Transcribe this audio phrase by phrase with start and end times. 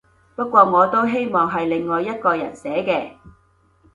[0.35, 3.11] 不過我都希望係另外一個人寫嘅